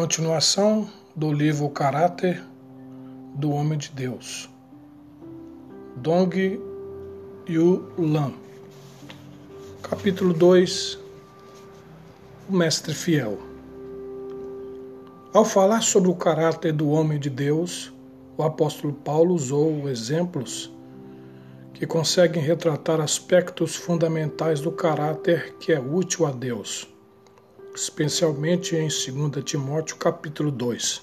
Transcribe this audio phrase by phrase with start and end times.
[0.00, 2.40] Continuação do livro O Caráter
[3.34, 4.48] do Homem de Deus.
[5.96, 6.38] Dong
[7.48, 8.32] Yu Lan.
[9.82, 11.00] Capítulo 2
[12.48, 13.40] O Mestre Fiel.
[15.34, 17.92] Ao falar sobre o caráter do homem de Deus,
[18.36, 20.72] o apóstolo Paulo usou exemplos
[21.74, 26.86] que conseguem retratar aspectos fundamentais do caráter que é útil a Deus,
[27.82, 31.02] especialmente em 2 Timóteo capítulo 2.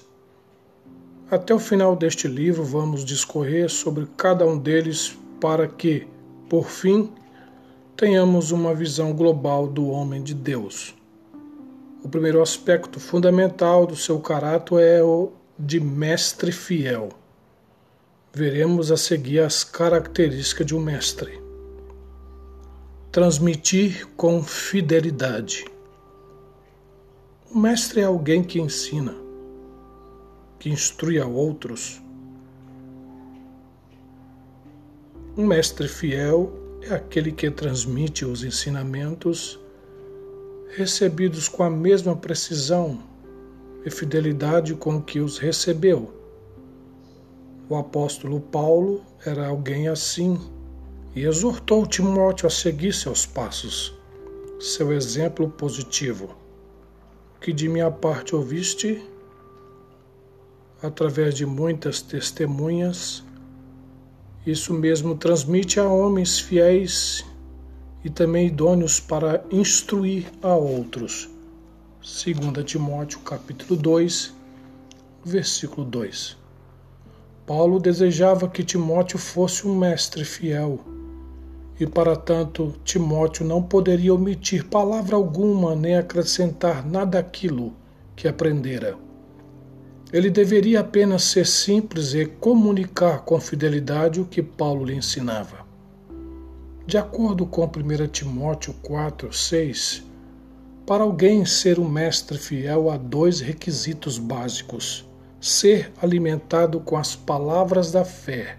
[1.30, 6.06] Até o final deste livro vamos discorrer sobre cada um deles para que,
[6.48, 7.10] por fim,
[7.96, 10.94] tenhamos uma visão global do homem de Deus.
[12.02, 17.08] O primeiro aspecto fundamental do seu caráter é o de mestre fiel
[18.36, 21.40] veremos a seguir as características de um mestre.
[23.10, 25.64] Transmitir com fidelidade.
[27.50, 29.14] O mestre é alguém que ensina,
[30.58, 32.02] que instrui a outros.
[35.36, 36.52] Um mestre fiel
[36.82, 39.58] é aquele que transmite os ensinamentos
[40.76, 43.02] recebidos com a mesma precisão
[43.84, 46.16] e fidelidade com que os recebeu
[47.68, 50.38] o apóstolo Paulo era alguém assim
[51.16, 53.92] e exortou Timóteo a seguir seus passos,
[54.60, 56.45] seu exemplo positivo.
[57.40, 59.02] Que de minha parte ouviste,
[60.82, 63.22] através de muitas testemunhas,
[64.46, 67.24] isso mesmo transmite a homens fiéis
[68.04, 71.28] e também idôneos para instruir a outros.
[72.00, 74.32] 2 Timóteo capítulo 2,
[75.24, 76.36] versículo 2.
[77.44, 80.78] Paulo desejava que Timóteo fosse um mestre fiel,
[81.78, 87.74] e para tanto Timóteo não poderia omitir palavra alguma nem acrescentar nada àquilo
[88.14, 88.96] que aprendera.
[90.12, 95.66] Ele deveria apenas ser simples e comunicar com fidelidade o que Paulo lhe ensinava.
[96.86, 100.04] De acordo com 1 Timóteo 4, 6,
[100.86, 105.04] para alguém ser um mestre fiel há dois requisitos básicos
[105.40, 108.56] ser alimentado com as palavras da fé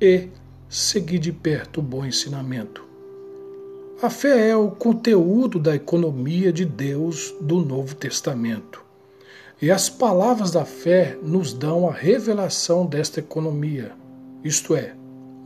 [0.00, 0.28] e
[0.72, 2.82] seguir de perto o bom ensinamento.
[4.00, 8.82] A fé é o conteúdo da economia de Deus do Novo Testamento.
[9.60, 13.92] E as palavras da fé nos dão a revelação desta economia,
[14.42, 14.94] isto é,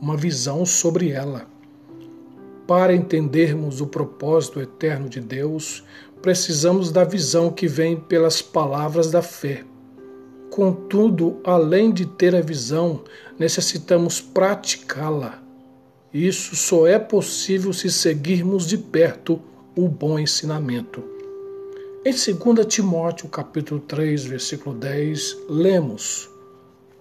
[0.01, 1.45] uma visão sobre ela.
[2.65, 5.83] Para entendermos o propósito eterno de Deus,
[6.21, 9.65] precisamos da visão que vem pelas palavras da fé.
[10.49, 13.03] Contudo, além de ter a visão,
[13.39, 15.41] necessitamos praticá-la.
[16.13, 19.41] Isso só é possível se seguirmos de perto
[19.75, 21.03] o bom ensinamento.
[22.05, 26.29] Em 2 Timóteo, capítulo 3, versículo 10, lemos: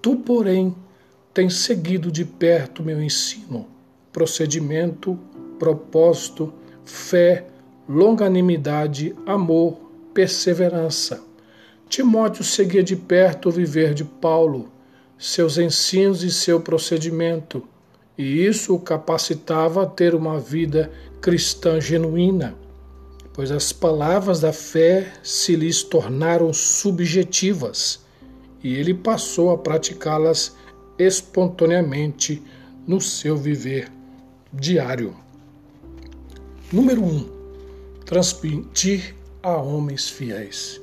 [0.03, 0.75] Tu, porém,
[1.33, 3.67] tens seguido de perto meu ensino,
[4.13, 5.19] procedimento,
[5.59, 6.53] propósito,
[6.85, 7.47] fé,
[7.89, 9.79] longanimidade, amor,
[10.13, 11.27] perseverança
[11.89, 14.69] Timóteo seguia de perto o viver de Paulo,
[15.19, 17.63] seus ensinos e seu procedimento,
[18.17, 20.91] e isso o capacitava a ter uma vida
[21.21, 22.55] cristã genuína,
[23.33, 28.05] pois as palavras da fé se lhes tornaram subjetivas
[28.63, 30.57] e ele passou a praticá-las
[30.99, 32.43] espontaneamente
[32.87, 33.91] no seu viver
[34.53, 35.15] diário.
[36.73, 37.07] Número 1.
[37.07, 37.31] Um,
[38.05, 40.81] transmitir a homens fiéis.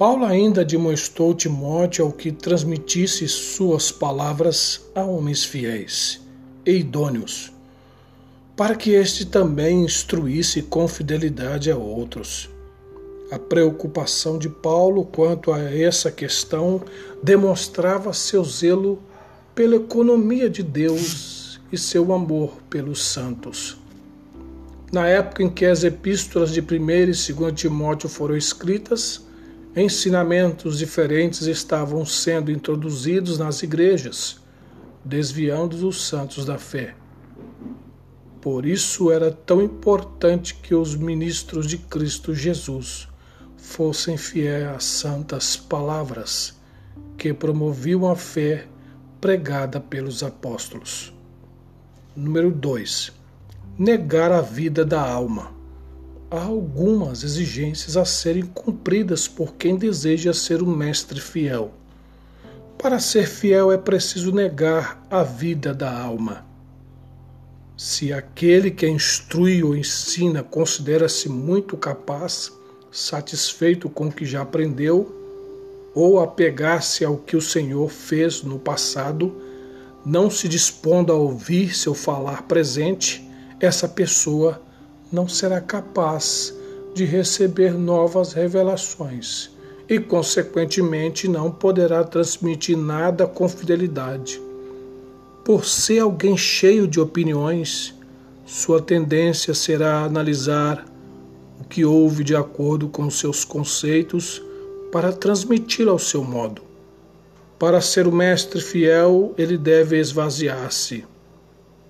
[0.00, 6.22] Paulo ainda demonstrou Timóteo ao que transmitisse suas palavras a homens fiéis
[6.64, 7.52] e idôneos,
[8.56, 12.48] para que este também instruísse com fidelidade a outros.
[13.30, 16.80] A preocupação de Paulo quanto a essa questão
[17.22, 19.02] demonstrava seu zelo
[19.54, 23.76] pela economia de Deus e seu amor pelos santos.
[24.90, 29.28] Na época em que as epístolas de 1 e 2 Timóteo foram escritas,
[29.74, 34.40] ensinamentos diferentes estavam sendo introduzidos nas igrejas,
[35.04, 36.94] desviando os santos da fé.
[38.40, 43.06] Por isso era tão importante que os ministros de Cristo Jesus
[43.56, 46.58] fossem fiéis às santas palavras
[47.16, 48.66] que promoviam a fé
[49.20, 51.14] pregada pelos apóstolos.
[52.16, 53.12] Número 2.
[53.78, 55.59] Negar a vida da alma
[56.30, 61.72] há algumas exigências a serem cumpridas por quem deseja ser um mestre fiel.
[62.78, 66.46] Para ser fiel é preciso negar a vida da alma.
[67.76, 72.52] Se aquele que instrui ou ensina considera-se muito capaz,
[72.92, 75.16] satisfeito com o que já aprendeu,
[75.94, 79.34] ou apegar-se ao que o Senhor fez no passado,
[80.04, 83.28] não se dispondo a ouvir seu falar presente,
[83.58, 84.62] essa pessoa
[85.12, 86.54] não será capaz
[86.94, 89.50] de receber novas revelações
[89.88, 94.40] e, consequentemente, não poderá transmitir nada com fidelidade.
[95.44, 97.94] Por ser alguém cheio de opiniões,
[98.46, 100.84] sua tendência será analisar
[101.60, 104.42] o que ouve de acordo com seus conceitos
[104.92, 106.62] para transmiti-lo ao seu modo.
[107.58, 111.04] Para ser o mestre fiel, ele deve esvaziar-se.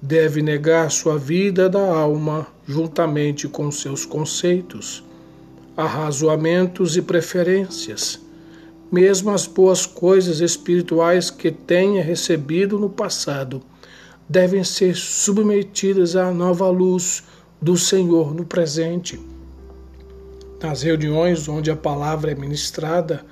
[0.02, 5.02] Deve negar sua vida da alma juntamente com seus conceitos,
[5.76, 8.20] arrazoamentos e preferências,
[8.90, 13.62] mesmo as boas coisas espirituais que tenha recebido no passado,
[14.28, 17.24] devem ser submetidas à nova luz
[17.60, 19.20] do Senhor no presente.
[20.62, 23.24] Nas reuniões onde a palavra é ministrada,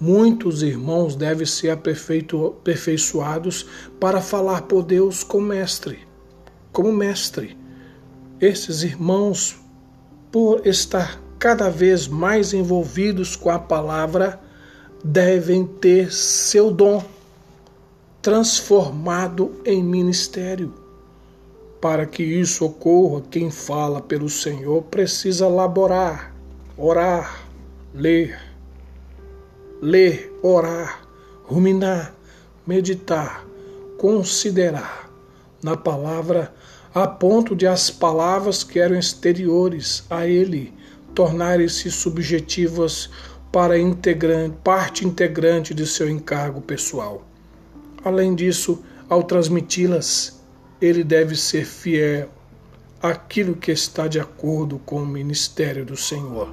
[0.00, 3.66] muitos irmãos devem ser aperfeiçoados
[3.98, 5.98] para falar por Deus como mestre.
[6.72, 7.56] Como mestre.
[8.40, 9.56] Esses irmãos,
[10.30, 14.40] por estar cada vez mais envolvidos com a palavra,
[15.02, 17.02] devem ter seu dom
[18.20, 20.74] transformado em ministério.
[21.80, 26.36] Para que isso ocorra, quem fala pelo Senhor precisa laborar
[26.76, 27.46] orar,
[27.94, 28.38] ler,
[29.80, 31.00] ler, orar,
[31.44, 32.14] ruminar,
[32.66, 33.46] meditar,
[33.96, 35.10] considerar
[35.62, 36.54] na palavra
[36.96, 40.72] a ponto de as palavras que eram exteriores a ele
[41.14, 43.10] tornarem-se subjetivas
[43.52, 47.22] para integrante, parte integrante de seu encargo pessoal.
[48.02, 50.40] Além disso, ao transmiti-las,
[50.80, 52.30] ele deve ser fiel
[53.02, 56.48] àquilo que está de acordo com o ministério do Senhor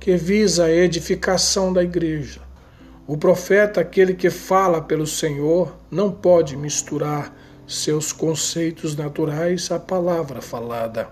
[0.00, 2.40] que visa a edificação da igreja.
[3.06, 7.32] O profeta, aquele que fala pelo Senhor, não pode misturar
[7.74, 11.08] seus conceitos naturais à palavra falada,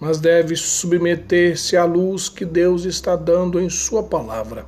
[0.00, 4.66] mas deve submeter-se à luz que Deus está dando em Sua palavra.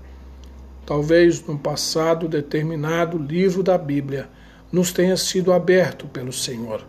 [0.85, 4.29] Talvez no passado determinado livro da Bíblia
[4.71, 6.87] nos tenha sido aberto pelo Senhor,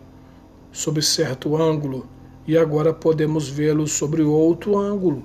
[0.72, 2.08] sob certo ângulo,
[2.46, 5.24] e agora podemos vê-lo sobre outro ângulo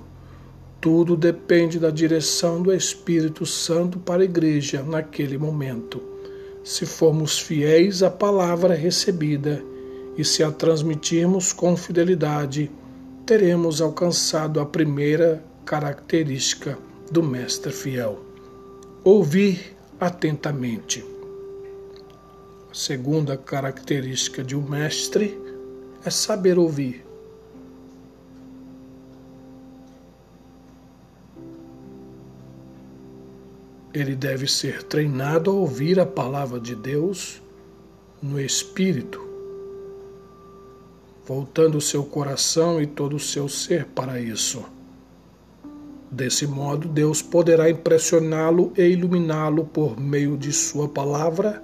[0.84, 6.13] tudo depende da direção do Espírito Santo para a igreja naquele momento.
[6.64, 9.62] Se formos fiéis à palavra recebida
[10.16, 12.70] e se a transmitirmos com fidelidade,
[13.26, 16.78] teremos alcançado a primeira característica
[17.10, 18.18] do mestre fiel:
[19.04, 21.04] ouvir atentamente.
[22.70, 25.38] A segunda característica de um mestre
[26.02, 27.04] é saber ouvir.
[33.94, 37.40] Ele deve ser treinado a ouvir a palavra de Deus
[38.20, 39.24] no espírito,
[41.24, 44.64] voltando o seu coração e todo o seu ser para isso.
[46.10, 51.62] Desse modo, Deus poderá impressioná-lo e iluminá-lo por meio de Sua palavra,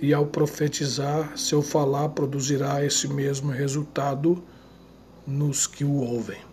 [0.00, 4.42] e ao profetizar, seu falar produzirá esse mesmo resultado
[5.26, 6.47] nos que o ouvem.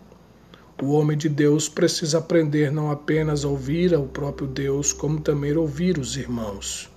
[0.82, 5.56] O homem de Deus precisa aprender não apenas a ouvir ao próprio Deus, como também
[5.56, 6.90] ouvir os irmãos,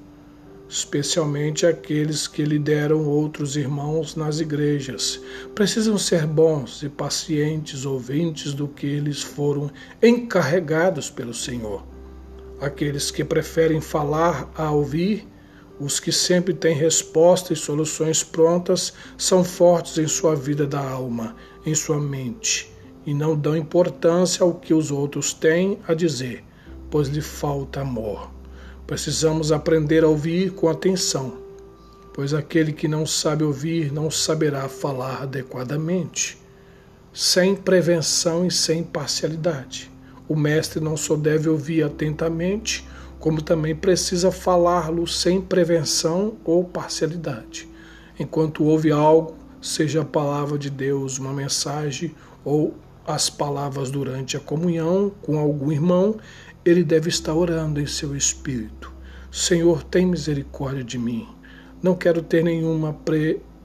[0.68, 5.22] especialmente aqueles que lideram outros irmãos nas igrejas.
[5.56, 9.72] Precisam ser bons e pacientes ouvintes do que eles foram
[10.04, 11.82] encarregados pelo Senhor.
[12.60, 15.26] Aqueles que preferem falar a ouvir,
[15.80, 21.34] os que sempre têm respostas e soluções prontas, são fortes em sua vida da alma,
[21.66, 22.78] em sua mente
[23.10, 26.44] e não dão importância ao que os outros têm a dizer,
[26.92, 28.30] pois lhe falta amor.
[28.86, 31.40] Precisamos aprender a ouvir com atenção,
[32.14, 36.38] pois aquele que não sabe ouvir não saberá falar adequadamente,
[37.12, 39.90] sem prevenção e sem parcialidade.
[40.28, 42.88] O mestre não só deve ouvir atentamente,
[43.18, 47.68] como também precisa falá-lo sem prevenção ou parcialidade.
[48.20, 52.14] Enquanto ouve algo, seja a palavra de Deus, uma mensagem
[52.46, 52.76] ou
[53.06, 56.18] as palavras durante a comunhão com algum irmão,
[56.64, 58.92] ele deve estar orando em seu espírito.
[59.32, 61.28] Senhor, tem misericórdia de mim.
[61.82, 62.96] Não quero ter nenhuma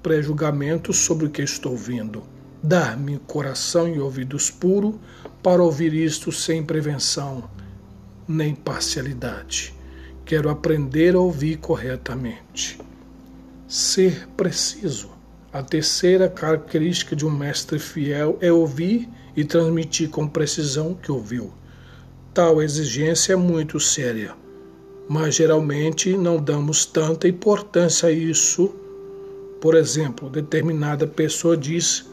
[0.03, 2.23] pré-julgamento sobre o que estou ouvindo.
[2.63, 4.95] Dar-me coração e ouvidos puros
[5.43, 7.45] para ouvir isto sem prevenção
[8.27, 9.75] nem parcialidade.
[10.25, 12.79] Quero aprender a ouvir corretamente.
[13.69, 15.11] Ser preciso.
[15.53, 21.11] A terceira característica de um mestre fiel é ouvir e transmitir com precisão o que
[21.13, 21.53] ouviu.
[22.33, 24.35] Tal exigência é muito séria.
[25.09, 28.75] mas geralmente não damos tanta importância a isso.
[29.61, 32.07] Por exemplo, determinada pessoa diz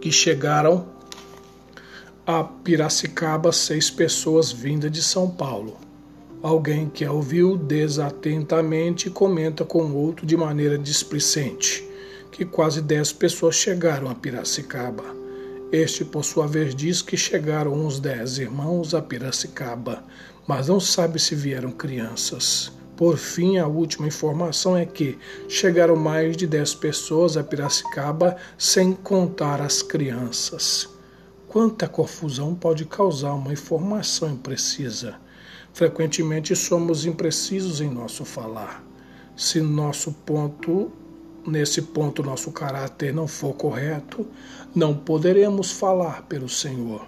[0.00, 0.86] que chegaram
[2.26, 5.76] a Piracicaba seis pessoas vindas de São Paulo.
[6.42, 11.88] Alguém que a ouviu desatentamente comenta com outro de maneira displicente
[12.30, 15.23] que quase dez pessoas chegaram a Piracicaba.
[15.72, 20.04] Este, por sua vez, diz que chegaram uns dez irmãos a Piracicaba,
[20.46, 22.70] mas não sabe se vieram crianças.
[22.96, 25.18] Por fim, a última informação é que
[25.48, 30.88] chegaram mais de dez pessoas a Piracicaba sem contar as crianças.
[31.48, 35.16] Quanta confusão pode causar uma informação imprecisa?
[35.72, 38.84] Frequentemente somos imprecisos em nosso falar.
[39.36, 40.92] Se nosso ponto
[41.46, 44.26] nesse ponto nosso caráter não for correto,
[44.74, 47.06] não poderemos falar pelo Senhor.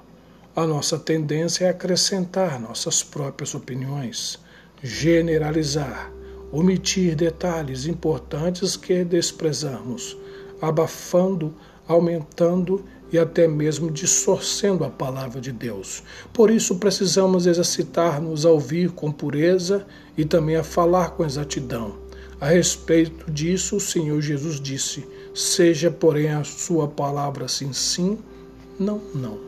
[0.55, 4.38] A nossa tendência é acrescentar nossas próprias opiniões,
[4.83, 6.11] generalizar,
[6.50, 10.16] omitir detalhes importantes que desprezamos,
[10.61, 11.55] abafando,
[11.87, 16.02] aumentando e até mesmo distorcendo a palavra de Deus.
[16.33, 22.06] Por isso precisamos exercitar-nos a ouvir com pureza e também a falar com exatidão
[22.38, 28.19] a respeito disso, o Senhor Jesus disse: Seja, porém, a sua palavra sim, sim,
[28.78, 29.40] não, não.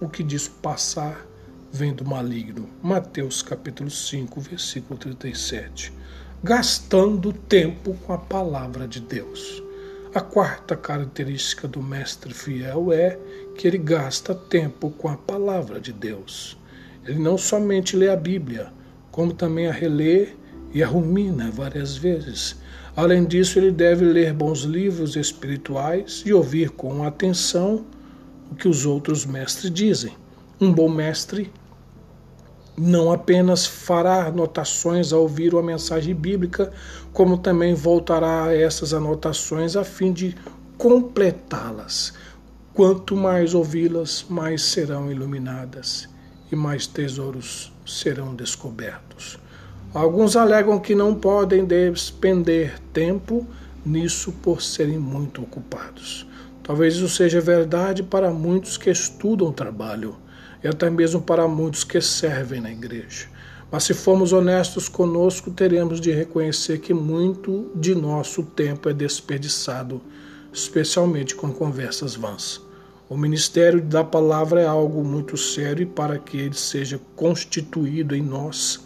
[0.00, 1.26] O que diz passar
[1.70, 2.68] vem do maligno.
[2.82, 5.92] Mateus capítulo 5, versículo 37.
[6.42, 9.62] Gastando tempo com a palavra de Deus.
[10.14, 13.18] A quarta característica do mestre fiel é
[13.56, 16.56] que ele gasta tempo com a palavra de Deus.
[17.04, 18.72] Ele não somente lê a Bíblia,
[19.10, 20.28] como também a relê
[20.74, 22.56] e a rumina várias vezes.
[22.96, 27.86] Além disso, ele deve ler bons livros espirituais e ouvir com atenção
[28.50, 30.12] o que os outros mestres dizem.
[30.60, 31.50] Um bom mestre
[32.76, 36.72] não apenas fará anotações ao ouvir uma mensagem bíblica,
[37.12, 40.36] como também voltará a essas anotações a fim de
[40.76, 42.12] completá-las.
[42.72, 46.08] Quanto mais ouvi-las, mais serão iluminadas
[46.50, 49.38] e mais tesouros serão descobertos.
[49.94, 53.46] Alguns alegam que não podem despender tempo
[53.86, 56.26] nisso por serem muito ocupados.
[56.64, 60.16] Talvez isso seja verdade para muitos que estudam trabalho
[60.64, 63.28] e até mesmo para muitos que servem na igreja.
[63.70, 70.02] Mas se formos honestos conosco, teremos de reconhecer que muito de nosso tempo é desperdiçado,
[70.52, 72.60] especialmente com conversas vãs.
[73.08, 78.22] O ministério da palavra é algo muito sério e para que ele seja constituído em
[78.22, 78.83] nós,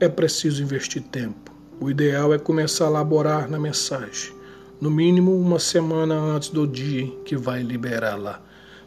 [0.00, 1.52] é preciso investir tempo.
[1.80, 4.32] O ideal é começar a elaborar na mensagem,
[4.80, 8.40] no mínimo uma semana antes do dia em que vai liberá-la.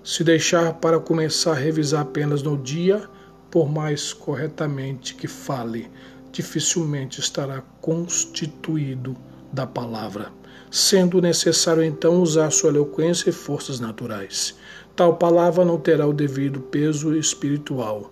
[0.04, 3.10] Se deixar para começar a revisar apenas no dia,
[3.50, 5.90] por mais corretamente que fale,
[6.32, 9.16] dificilmente estará constituído
[9.52, 10.32] da palavra,
[10.70, 14.56] sendo necessário então usar sua eloquência e forças naturais.
[14.96, 18.12] Tal palavra não terá o devido peso espiritual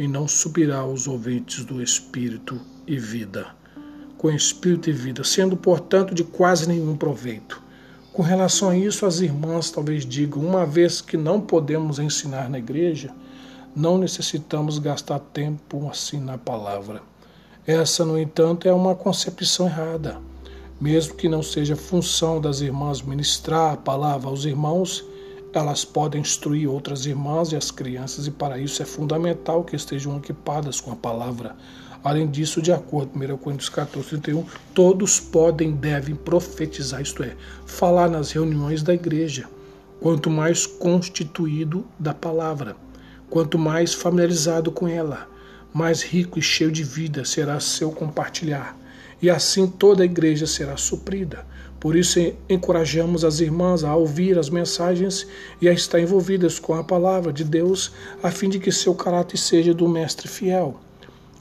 [0.00, 3.48] e não subirá aos ouvintes do espírito e vida,
[4.16, 7.62] com espírito e vida, sendo, portanto, de quase nenhum proveito.
[8.10, 12.58] Com relação a isso, as irmãs talvez digam: uma vez que não podemos ensinar na
[12.58, 13.10] igreja,
[13.76, 17.02] não necessitamos gastar tempo assim na palavra.
[17.66, 20.18] Essa, no entanto, é uma concepção errada.
[20.80, 25.04] Mesmo que não seja função das irmãs ministrar a palavra aos irmãos,
[25.52, 30.16] elas podem instruir outras irmãs e as crianças, e para isso é fundamental que estejam
[30.16, 31.56] equipadas com a palavra.
[32.02, 37.36] Além disso, de acordo com 1 Coríntios 14, 31, todos podem, devem profetizar, isto é,
[37.66, 39.48] falar nas reuniões da igreja.
[40.00, 42.74] Quanto mais constituído da palavra,
[43.28, 45.28] quanto mais familiarizado com ela,
[45.74, 48.78] mais rico e cheio de vida será seu compartilhar.
[49.20, 51.46] E assim toda a igreja será suprida.
[51.80, 55.26] Por isso, encorajamos as irmãs a ouvir as mensagens
[55.62, 57.90] e a estar envolvidas com a palavra de Deus,
[58.22, 60.78] a fim de que seu caráter seja do mestre fiel.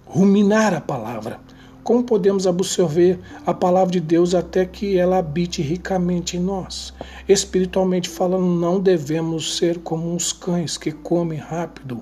[0.06, 1.42] Ruminar a palavra.
[1.84, 6.94] Como podemos absorver a palavra de Deus até que ela habite ricamente em nós?
[7.28, 12.02] Espiritualmente falando, não devemos ser como uns cães que comem rápido,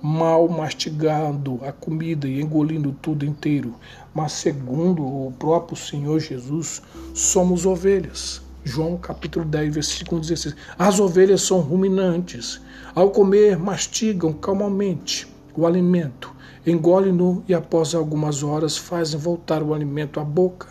[0.00, 3.74] mal mastigando a comida e engolindo tudo inteiro,
[4.14, 6.80] mas segundo o próprio Senhor Jesus,
[7.12, 8.40] somos ovelhas.
[8.62, 10.54] João capítulo 10, versículo 16.
[10.78, 12.60] As ovelhas são ruminantes.
[12.94, 16.32] Ao comer, mastigam calmamente o alimento,
[16.66, 20.68] engolem-no e após algumas horas fazem voltar o alimento à boca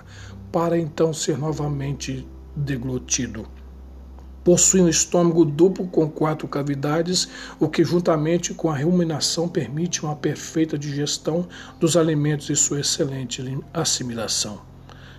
[0.51, 3.45] para então ser novamente deglutido.
[4.43, 10.15] Possui um estômago duplo com quatro cavidades, o que, juntamente com a ruminação, permite uma
[10.15, 11.47] perfeita digestão
[11.79, 13.41] dos alimentos e sua excelente
[13.73, 14.59] assimilação.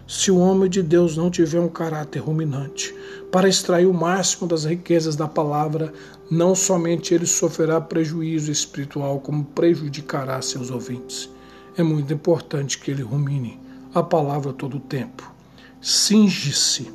[0.07, 2.95] Se o homem de Deus não tiver um caráter ruminante
[3.33, 5.91] para extrair o máximo das riquezas da palavra,
[6.31, 11.31] não somente ele sofrerá prejuízo espiritual, como prejudicará seus ouvintes.
[11.79, 13.59] É muito importante que ele rumine
[13.95, 15.33] a palavra todo o tempo.
[15.81, 16.93] Singe-se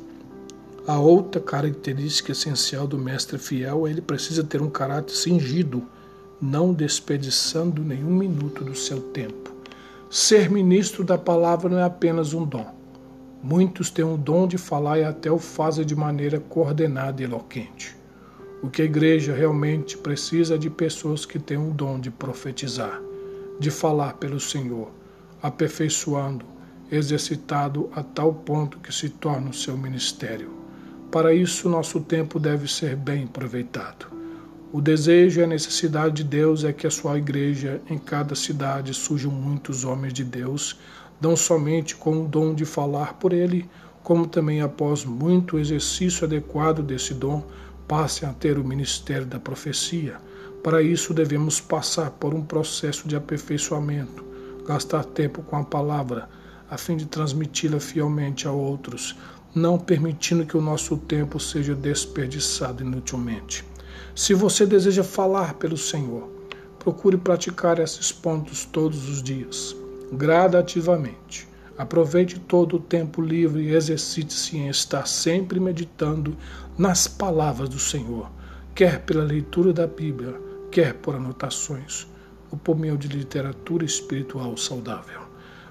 [0.90, 5.86] a outra característica essencial do mestre fiel é ele precisa ter um caráter cingido,
[6.42, 9.54] não desperdiçando nenhum minuto do seu tempo.
[10.10, 12.74] Ser ministro da palavra não é apenas um dom.
[13.40, 17.96] Muitos têm o dom de falar e até o fazem de maneira coordenada e eloquente.
[18.60, 23.00] O que a igreja realmente precisa é de pessoas que têm o dom de profetizar,
[23.60, 24.90] de falar pelo Senhor,
[25.40, 26.44] aperfeiçoando,
[26.90, 30.58] exercitado a tal ponto que se torna o seu ministério.
[31.10, 34.06] Para isso, nosso tempo deve ser bem aproveitado.
[34.72, 38.94] O desejo e a necessidade de Deus é que a sua igreja, em cada cidade,
[38.94, 40.78] surjam muitos homens de Deus,
[41.20, 43.68] não somente com o dom de falar por ele,
[44.04, 47.44] como também após muito exercício adequado desse dom,
[47.88, 50.16] passem a ter o ministério da profecia.
[50.62, 54.24] Para isso, devemos passar por um processo de aperfeiçoamento,
[54.64, 56.28] gastar tempo com a palavra,
[56.70, 59.16] a fim de transmiti-la fielmente a outros,
[59.54, 63.64] não permitindo que o nosso tempo seja desperdiçado inutilmente.
[64.14, 66.28] Se você deseja falar pelo Senhor,
[66.78, 69.74] procure praticar esses pontos todos os dias,
[70.12, 71.48] gradativamente.
[71.76, 76.36] Aproveite todo o tempo livre e exercite-se em estar sempre meditando
[76.76, 78.30] nas palavras do Senhor,
[78.74, 80.34] quer pela leitura da Bíblia,
[80.70, 82.06] quer por anotações,
[82.50, 85.20] ou por meio de literatura espiritual saudável.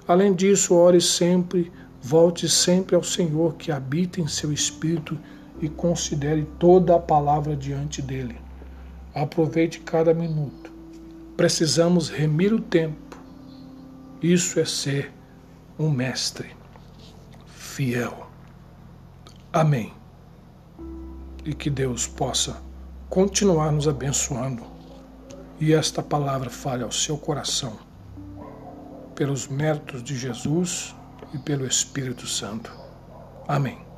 [0.06, 1.70] Além disso, ore sempre
[2.02, 5.18] Volte sempre ao Senhor que habita em seu espírito
[5.60, 8.36] e considere toda a palavra diante dele.
[9.14, 10.72] Aproveite cada minuto.
[11.36, 13.18] Precisamos remir o tempo.
[14.22, 15.12] Isso é ser
[15.78, 16.48] um mestre
[17.46, 18.28] fiel.
[19.52, 19.92] Amém.
[21.44, 22.62] E que Deus possa
[23.08, 24.62] continuar nos abençoando
[25.60, 27.76] e esta palavra fale ao seu coração.
[29.14, 30.94] Pelos méritos de Jesus
[31.32, 32.72] e pelo Espírito Santo.
[33.46, 33.89] Amém.